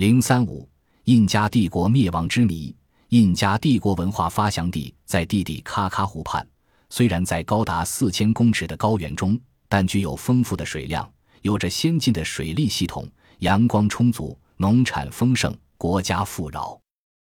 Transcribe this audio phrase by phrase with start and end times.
[0.00, 0.66] 零三五，
[1.04, 2.74] 印加帝国灭亡之谜。
[3.10, 6.42] 印加帝国文化发祥地在地底喀喀湖畔，
[6.88, 11.06] 虽然在高达四千公尺的高原中，但具有丰富的水量，
[11.42, 13.06] 有着先进的水利系统，
[13.40, 16.80] 阳光充足，农产丰盛，国家富饶。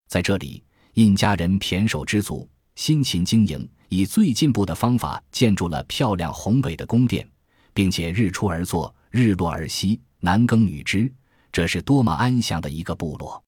[0.08, 0.64] 在这里，
[0.94, 7.30] 印加人胼手知足，辛勤经营，以最进步的方法建筑了漂亮宏伟的宫殿，
[7.74, 11.14] 并且日出而作，日落而息，男耕女织。
[11.52, 13.44] 这是多么安详的一个部落！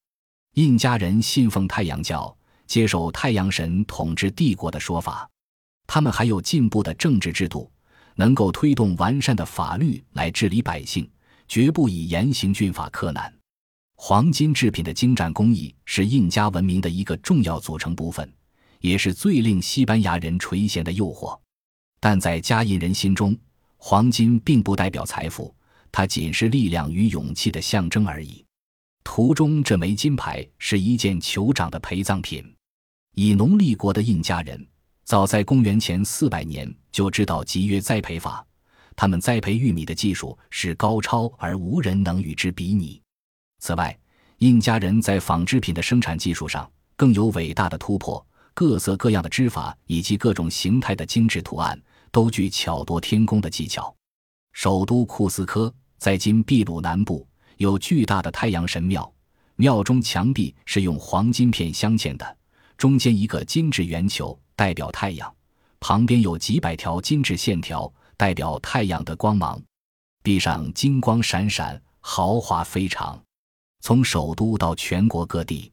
[0.56, 2.36] 印加人信奉太阳教，
[2.68, 5.30] 接受太阳神统治帝国的说法。
[5.88, 7.72] 他们还有进步的政治制度，
[8.16, 11.10] 能够推动完善的法律来治理百姓，
[11.48, 13.34] 绝不以严刑峻法克难。
[13.96, 18.30] 黄金制品的精湛工艺是印加文明的一个重要组成部分，
[18.80, 21.40] 也是最令西班牙人垂涎的诱惑。
[22.00, 23.38] 但在加印人心中，
[23.78, 25.56] 黄金并不代表财富，
[25.94, 28.44] 它仅是力量与勇气的象征而已。
[29.04, 32.44] 图中这枚金牌是一件酋长的陪葬品。
[33.14, 34.68] 以农立国的印加人，
[35.04, 38.44] 早在公元前四百年就知道集约栽培法，
[38.96, 43.00] 他们栽培玉米的技术是高超而无人能与之比拟。
[43.60, 43.96] 此外，
[44.40, 51.80] 印加人在纺织品的生产技术上更有伟大的突破，各色各样的织法以及各种形态的精致图案，
[52.12, 53.96] 都具巧夺天工的技巧。
[54.54, 57.26] 首都库斯科在今秘鲁南部。
[57.56, 59.10] 有巨大的太阳神庙，
[59.56, 62.38] 庙中墙壁是用黄金片镶嵌的，
[62.76, 65.34] 中间一个金质圆球代表太阳，
[65.80, 69.64] 旁边有几百条金质线条代表太阳的光芒，
[70.22, 73.18] 壁上金光闪闪，豪华非常。
[73.80, 75.72] 从首都到全国各地，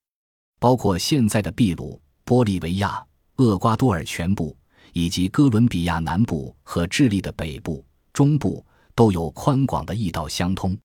[0.60, 3.04] 包括现在的秘鲁、玻利维亚、
[3.38, 4.56] 厄瓜多尔全部，
[4.92, 8.64] 以及哥伦比亚南部和智利的北部、中部，
[9.00, 10.76] 都有宽广的驿道相通。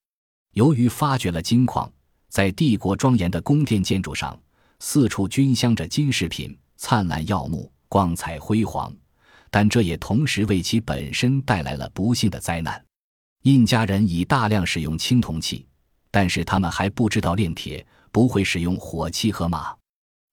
[0.53, 1.91] 由于发掘了金矿，
[2.29, 4.39] 在帝国庄严的宫殿建筑上，
[4.79, 8.89] 四处均镶着金饰品，灿烂耀目，光彩辉煌。
[9.51, 12.81] 但这也同时为其本身带来了不幸的灾难。
[13.43, 15.65] 印加人已大量使用青铜器，
[16.09, 19.75] 但是他们还不知道炼铁，不会使用火器和马。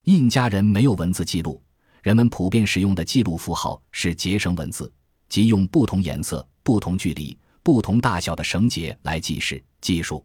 [0.04, 1.60] 印加人没有文字记录，
[2.00, 4.88] 人们普遍使用的记录符号是结绳文字，
[5.28, 7.36] 即用不同颜色、不同距离。
[7.62, 10.24] 不同大小的绳结来记事计数，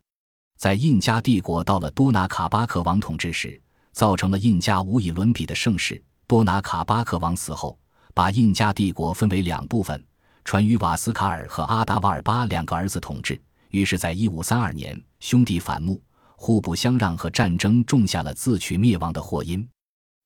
[0.57, 3.61] 在印加帝国到了多拿卡巴克王统治时，
[3.91, 6.03] 造成了印加无以伦比的盛世。
[6.25, 7.77] 多拿卡巴克王死后，
[8.13, 10.03] 把印加帝国分为两部分，
[10.43, 13.39] 传于瓦斯卡尔和阿达瓦尔巴两个儿子统治。
[13.69, 16.01] 于是，在一五三二年，兄弟反目，
[16.35, 19.67] 互不相让和战争种下了自取灭亡的祸因。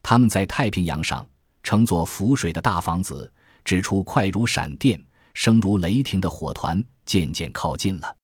[0.01, 1.27] 他们在太平洋上
[1.61, 3.31] 乘坐浮水的大房子，
[3.65, 4.99] 指出快如闪电、
[5.33, 6.83] 声如雷霆的火团。
[7.03, 8.15] 渐渐靠近了，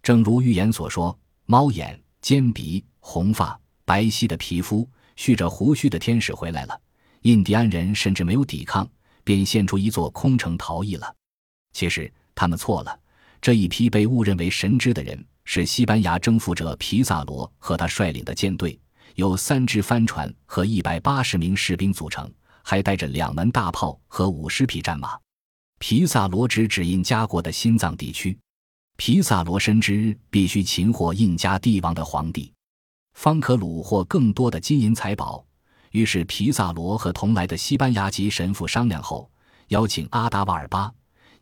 [0.00, 6.80] 正如预言所说：猫眼、尖鼻、红发、白皙的皮肤、蓄着胡须的天使回来了。
[7.22, 8.88] 印第安人甚至没有抵抗，
[9.24, 11.12] 便现出一座空城逃逸了。
[11.72, 13.00] 其实他们错了，
[13.40, 18.78] 这一批被误认为神之的人是西班牙征服者皮萨罗和他率领的舰队，
[19.16, 22.30] 由三只帆船和一百八十名士兵组成，
[22.62, 25.18] 还带着两门大炮和五十匹战马。
[25.80, 28.36] 皮萨罗指指印加国的心脏地区，
[28.96, 32.52] 皮萨罗深知必须擒获印加帝王的皇帝，
[33.14, 35.44] 方可虏获更多的金银财宝。
[35.92, 39.30] 于是皮萨罗和同来的西班牙籍神父商量后，
[39.68, 40.92] 邀请阿达瓦尔巴，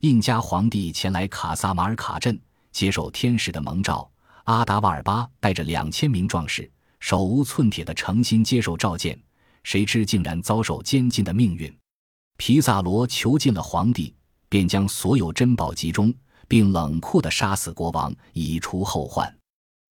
[0.01, 2.39] 印加皇帝前来卡萨马尔卡镇
[2.71, 4.09] 接受天使的蒙召。
[4.45, 6.71] 阿达瓦尔巴带着两千名壮士，
[7.01, 9.19] 手无寸铁的诚心接受召见，
[9.65, 11.75] 谁知竟然遭受监禁的命运。
[12.37, 14.15] 皮萨罗囚禁了皇帝。
[14.49, 16.13] 便将所有珍宝集中，
[16.49, 19.33] 并冷酷地杀死国王，以除后患。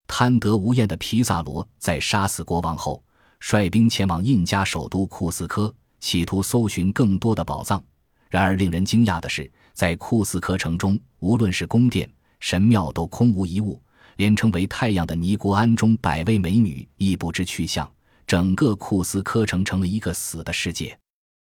[0.06, 3.02] 贪得无厌的皮萨罗在杀死国王后，
[3.40, 7.82] 率兵前往印加首都库斯科，企图搜寻更多的宝藏。
[8.30, 13.80] 然而，令人惊讶的是，在库斯科城中，无论是宫殿、神庙，都空无一物，
[14.16, 17.90] 连称为“太阳”的尼姑庵中百位美女亦不知去向。
[18.26, 20.98] 整个库斯科城成了一个死的世界。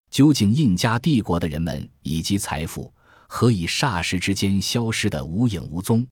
[0.10, 2.92] 究竟印加帝国的人们以及财富？
[3.32, 6.06] 何以霎时之间消失得无影无踪，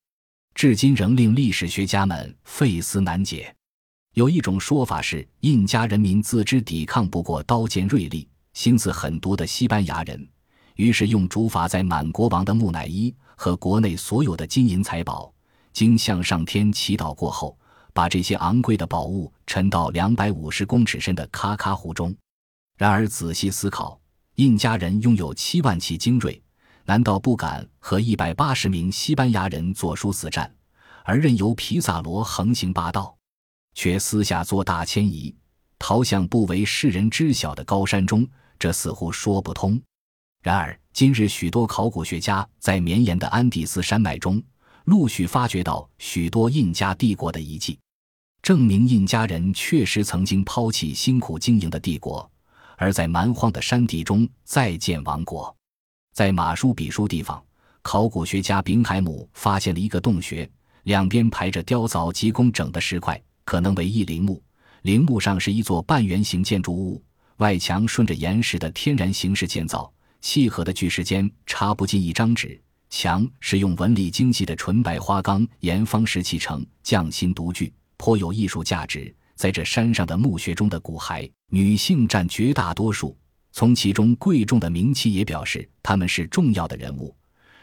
[0.54, 3.54] 至今仍令历史学家们费思难解。
[4.14, 10.26] 有一种说法是，印加人民自知抵抗不过刀剑锐利、心思狠毒的西班牙人，
[10.76, 15.34] 于是用竹筏载满国王的木乃伊和国内所有的金银财宝，
[15.74, 17.58] 经向上天祈祷过后，
[17.94, 22.16] 把这些昂贵的宝物沉到两百五十公尺深的喀喀湖中。
[22.78, 24.00] 然而仔细思考，
[24.36, 26.40] 印加人拥有七万骑精锐。
[26.88, 30.50] 难道不敢和一百八十名西班牙人作殊死战，
[31.04, 33.14] 而任由皮萨罗横行霸道？
[33.74, 35.36] 却私下做大迁移，
[35.78, 38.26] 逃向不为世人知晓的高山中，
[38.58, 39.78] 这似乎说不通。
[40.42, 44.42] 然而，今日许多考古学家在绵延的安第斯山脉中，
[44.86, 47.78] 陆续发掘到许多印加帝国的遗迹，
[48.42, 52.32] 证明印加人确实曾经抛弃辛苦经营的帝国，
[52.78, 55.54] 而在蛮荒的山地中再建王国。
[56.18, 57.40] 在马舒比舒地方，
[57.84, 60.50] 考古学家丙海姆发现了一个洞穴，
[60.82, 64.42] 两边排着雕凿极工整的石块，可能为一陵墓。
[64.82, 67.00] 陵墓上是一座半圆形建筑物，
[67.36, 69.94] 外墙顺着岩石的天然形式建造。
[70.20, 72.60] 契合的巨石间插不进一张纸，
[72.90, 79.16] 墙是用纹理精细的纯白花岗岩方石砌成，匠心独具，颇有艺术价值。
[79.36, 83.16] 在这山上的墓穴中的骨骸，女性占绝大多数。
[83.52, 87.16] 从其中贵重的名器也表示他们是重要的人物。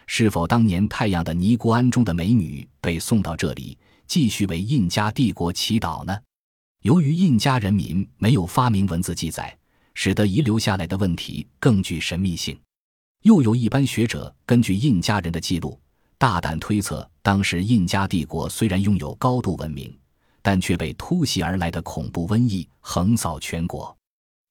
[0.07, 3.77] 是否当年太阳的尼姑庵中的美女被送到这里，
[4.07, 6.17] 继续为印加帝国祈祷呢？
[6.83, 9.57] 由于印加人民没有发明文字记载。
[9.95, 12.59] 使得遗留下来的问题更具神秘性。
[13.23, 15.79] 又有一般学者根据印加人的记录，
[16.19, 19.97] 大胆推测，当时印加帝国虽然拥有高度文明，
[20.43, 23.97] 但却被突袭而来的恐怖瘟疫横扫全国。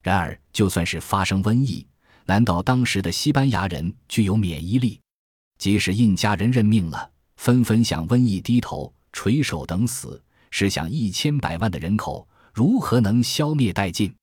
[0.04, 1.88] 然而，就算是发生瘟疫，
[2.26, 5.00] 难道当时的西班牙人具有免疫力？
[5.58, 10.22] 即使印加人认命了，纷纷向瘟疫低头、垂手等死，
[10.52, 14.14] 试想一千百万的人口如何能消灭殆尽？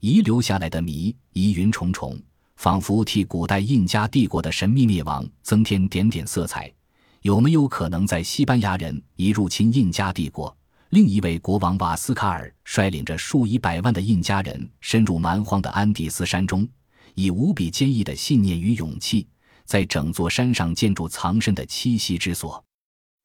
[0.00, 2.18] 遗留下来的谜疑云重重，
[2.56, 6.72] 仿佛替古代印加帝国的神秘灭亡增添点点色彩。
[7.22, 10.56] 有没有可能在西班牙人已入侵印加帝国，
[10.90, 16.68] 另一位国王瓦斯卡尔率领着数以百万的印加人深入蛮荒的安第斯山中，
[17.14, 19.26] 以无比坚毅的信念与勇气，
[19.64, 22.62] 在整座山上建筑藏身的栖息之所？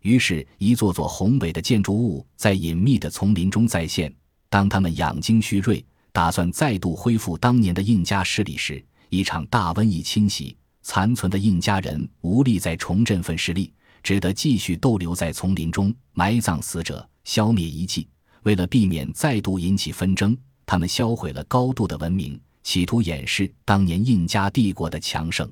[0.02, 4.14] 于是，一座座宏伟的建筑物在隐秘的丛林中再现。
[4.50, 5.86] 当他们养精蓄锐。
[6.16, 13.74] 打算再度恢复当年的印加势力时，一场大瘟疫侵袭，残存的印加人无力再重振奋势力，
[14.04, 18.08] 只得继续逗留在丛林中埋葬死者，消灭遗迹。
[18.44, 25.50] 为了避免再度引起纷争，他们销毁了高度的文明，企图掩饰当年印加帝国的强盛，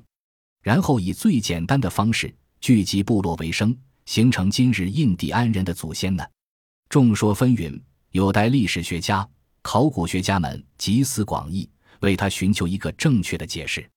[0.62, 6.24] 然后以最简单的方式聚集部落为生，形成今日印第安人的祖先呢？
[6.88, 7.80] 众说纷纭，
[8.10, 9.26] 有待历史学家。
[9.62, 11.70] 考古学家们集思广益，
[12.00, 13.88] 为他寻求一个正确的解释。